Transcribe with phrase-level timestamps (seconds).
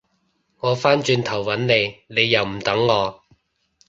[0.61, 3.23] 我返轉頭搵你，你又唔等我